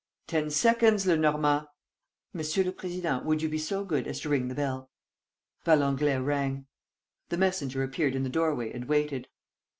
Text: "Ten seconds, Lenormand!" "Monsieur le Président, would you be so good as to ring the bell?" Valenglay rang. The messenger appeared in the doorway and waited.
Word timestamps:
"Ten 0.25 0.49
seconds, 0.49 1.05
Lenormand!" 1.05 1.67
"Monsieur 2.33 2.63
le 2.63 2.71
Président, 2.71 3.23
would 3.23 3.43
you 3.43 3.47
be 3.47 3.59
so 3.59 3.85
good 3.85 4.07
as 4.07 4.19
to 4.21 4.29
ring 4.29 4.47
the 4.47 4.55
bell?" 4.55 4.89
Valenglay 5.63 6.17
rang. 6.17 6.65
The 7.29 7.37
messenger 7.37 7.83
appeared 7.83 8.15
in 8.15 8.23
the 8.23 8.29
doorway 8.29 8.71
and 8.73 8.85
waited. 8.85 9.27